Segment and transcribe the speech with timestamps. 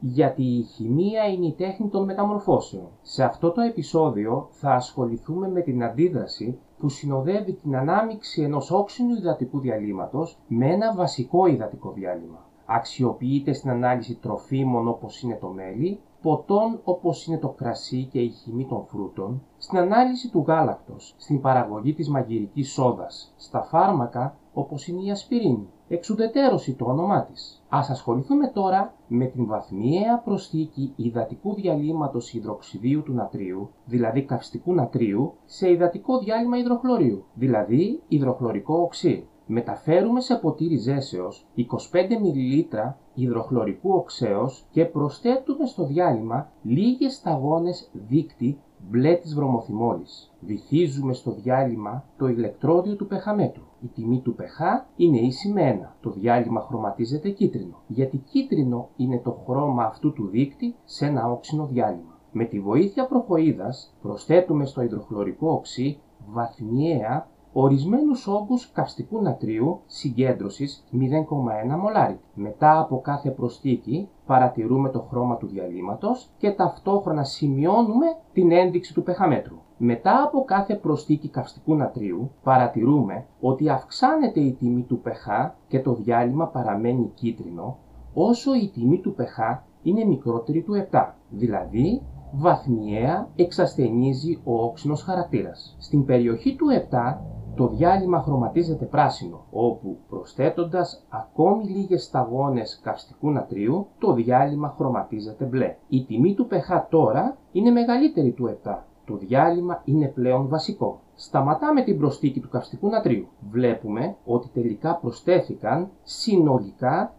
[0.00, 2.88] γιατί η χημεία είναι η τέχνη των μεταμορφώσεων.
[3.02, 9.14] Σε αυτό το επεισόδιο θα ασχοληθούμε με την αντίδραση που συνοδεύει την ανάμειξη ενός όξινου
[9.14, 12.46] υδατικού διαλύματος με ένα βασικό υδατικό διάλειμμα.
[12.66, 18.28] Αξιοποιείται στην ανάλυση τροφίμων όπως είναι το μέλι, ποτών όπως είναι το κρασί και η
[18.28, 24.88] χυμή των φρούτων, στην ανάλυση του γάλακτος, στην παραγωγή της μαγειρικής σόδας, στα φάρμακα όπως
[24.88, 27.62] είναι η ασπιρίνη, εξουδετέρωση το όνομά της.
[27.68, 35.34] Ας ασχοληθούμε τώρα με την βαθμιαία προσθήκη υδατικού διαλύματος υδροξιδίου του νατρίου, δηλαδή καυστικού νατρίου,
[35.44, 39.26] σε υδατικό διάλειμμα υδροχλωρίου, δηλαδή υδροχλωρικό οξύ.
[39.50, 48.58] Μεταφέρουμε σε ποτήρι ζέσεως 25 ml υδροχλωρικού οξέως και προσθέτουμε στο διάλειμμα λίγες σταγόνες δίκτυ
[48.90, 50.32] μπλε της βρωμοθυμόλης.
[50.40, 53.62] Βυθίζουμε στο διάλειμμα το ηλεκτρόδιο του πεχαμέτρου.
[53.80, 55.94] Η τιμή του pH είναι ίση με 1.
[56.00, 61.66] Το διάλειμμα χρωματίζεται κίτρινο, γιατί κίτρινο είναι το χρώμα αυτού του δείκτη σε ένα όξινο
[61.66, 62.18] διάλειμμα.
[62.32, 71.78] Με τη βοήθεια προχοίδας προσθέτουμε στο υδροχλωρικό οξύ βαθμιαία ορισμένους όγκους καυστικού νατρίου συγκέντρωσης 0,1
[71.80, 72.20] μολάρι.
[72.34, 79.02] Μετά από κάθε προσθήκη παρατηρούμε το χρώμα του διαλύματος και ταυτόχρονα σημειώνουμε την ένδειξη του
[79.02, 79.56] πεχαμέτρου.
[79.76, 85.94] Μετά από κάθε προσθήκη καυστικού νατρίου παρατηρούμε ότι αυξάνεται η τιμή του pH και το
[85.94, 87.76] διάλειμμα παραμένει κίτρινο
[88.14, 95.76] όσο η τιμή του pH είναι μικρότερη του 7, δηλαδή βαθμιαία εξασθενίζει ο όξινος χαρακτήρας.
[95.78, 97.18] Στην περιοχή του 7
[97.58, 105.76] το διάλειμμα χρωματίζεται πράσινο, όπου προσθέτοντας ακόμη λίγες σταγόνες καυστικού νατρίου, το διάλειμμα χρωματίζεται μπλε.
[105.88, 108.84] Η τιμή του pH τώρα είναι μεγαλύτερη του 7.
[109.04, 111.00] Το διάλειμμα είναι πλέον βασικό.
[111.14, 113.26] Σταματάμε την προσθήκη του καυστικού νατρίου.
[113.50, 117.14] Βλέπουμε ότι τελικά προσθέθηκαν συνολικά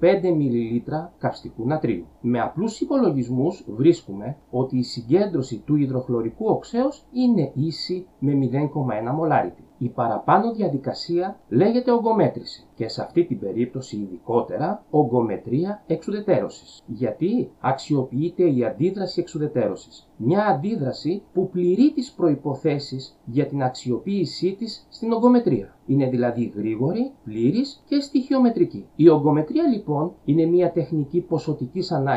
[0.00, 2.06] 25 ml καυστικού νατρίου.
[2.26, 9.64] Με απλούς υπολογισμούς βρίσκουμε ότι η συγκέντρωση του υδροχλωρικού οξέως είναι ίση με 0,1 μολάριτη.
[9.78, 16.82] Η παραπάνω διαδικασία λέγεται ογκομέτρηση και σε αυτή την περίπτωση ειδικότερα ογκομετρία εξουδετέρωσης.
[16.86, 20.08] Γιατί αξιοποιείται η αντίδραση εξουδετέρωσης.
[20.16, 25.76] Μια αντίδραση που πληρεί τις προϋποθέσεις για την αξιοποίησή της στην ογκομετρία.
[25.86, 28.86] Είναι δηλαδή γρήγορη, πλήρης και στοιχειομετρική.
[28.96, 32.13] Η ογκομετρία λοιπόν είναι μια τεχνική ποσοτικής ανάλυσης.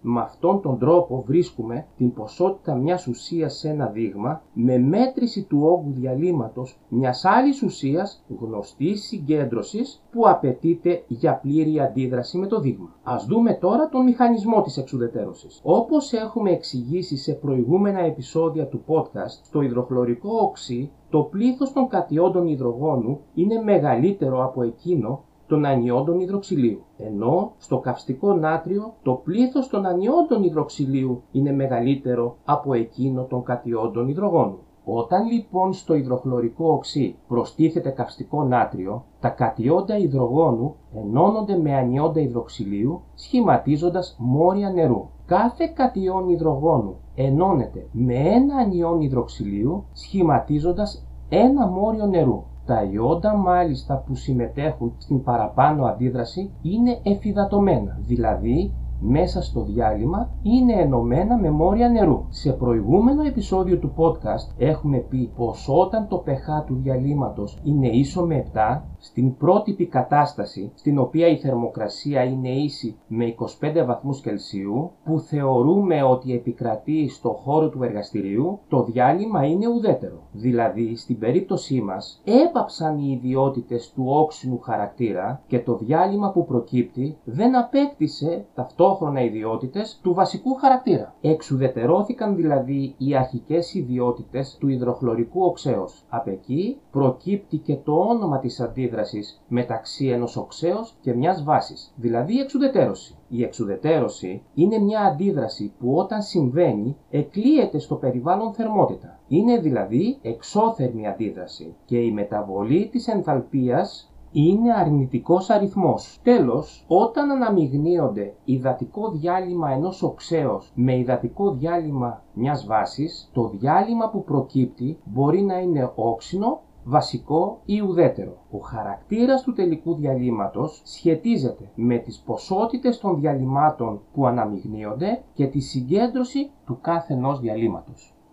[0.00, 5.60] Με αυτόν τον τρόπο βρίσκουμε την ποσότητα μιας ουσίας σε ένα δείγμα με μέτρηση του
[5.62, 12.94] όγκου διαλύματος μιας άλλης ουσίας γνωστής συγκέντρωσης που απαιτείται για πλήρη αντίδραση με το δείγμα.
[13.02, 15.60] Ας δούμε τώρα τον μηχανισμό της εξουδετέρωσης.
[15.62, 22.46] Όπως έχουμε εξηγήσει σε προηγούμενα επεισόδια του podcast, το υδροχλωρικό οξύ το πλήθος των κατιόντων
[22.46, 29.86] υδρογόνου είναι μεγαλύτερο από εκείνο των ανιόντων υδροξυλίου, ενώ στο καυστικό νάτριο το πλήθος των
[29.86, 34.58] ανιόντων υδροξυλίου είναι μεγαλύτερο από εκείνο των κατιόντων υδρογόνου.
[34.88, 43.02] Όταν λοιπόν στο υδροχλωρικό οξύ προστίθεται καυστικό νάτριο, τα κατιόντα υδρογόνου ενώνονται με ανιόντα υδροξυλίου
[43.14, 45.08] σχηματίζοντας μόρια νερού.
[45.26, 52.44] Κάθε κατιόν υδρογόνου ενώνεται με ένα ανιόν υδροξυλίου σχηματίζοντας ένα μόριο νερού.
[52.66, 60.72] Τα ιόντα μάλιστα που συμμετέχουν στην παραπάνω αντίδραση είναι εφιδατωμένα, δηλαδή μέσα στο διάλειμμα είναι
[60.72, 62.24] ενωμένα με μόρια νερού.
[62.28, 68.26] Σε προηγούμενο επεισόδιο του podcast έχουμε πει πως όταν το pH του διαλύματος είναι ίσο
[68.26, 74.90] με 7, στην πρότυπη κατάσταση, στην οποία η θερμοκρασία είναι ίση με 25 βαθμούς Κελσίου,
[75.04, 80.18] που θεωρούμε ότι επικρατεί στο χώρο του εργαστηρίου, το διάλειμμα είναι ουδέτερο.
[80.32, 87.16] Δηλαδή, στην περίπτωσή μας, έπαψαν οι ιδιότητες του όξινου χαρακτήρα και το διάλειμμα που προκύπτει
[87.24, 88.84] δεν απέκτησε ταυτόχρονα
[89.24, 91.14] ιδιότητες του βασικού χαρακτήρα.
[91.20, 96.04] Εξουδετερώθηκαν δηλαδή οι αρχικές ιδιότητες του υδροχλωρικού οξέως.
[96.08, 102.34] Απ' εκεί προκύπτει και το όνομα της αντίδρασης μεταξύ ενός οξέως και μιας βάσης, δηλαδή
[102.34, 103.16] η εξουδετέρωση.
[103.28, 109.18] Η εξουδετέρωση είναι μια αντίδραση που όταν συμβαίνει εκλείεται στο περιβάλλον θερμότητα.
[109.28, 116.18] Είναι δηλαδή εξώθερμη αντίδραση και η μεταβολή της ενθαλπίας είναι αρνητικός αριθμός.
[116.22, 124.24] Τέλος, όταν αναμειγνύονται υδατικό διάλειμμα ενός οξέως με υδατικό διάλειμμα μιας βάσης, το διάλειμμα που
[124.24, 128.36] προκύπτει μπορεί να είναι όξινο βασικό ή ουδέτερο.
[128.50, 135.60] Ο χαρακτήρας του τελικού διαλύματος σχετίζεται με τις ποσότητες των διαλυμάτων που αναμειγνύονται και τη
[135.60, 138.15] συγκέντρωση του κάθε ενός διαλύματος.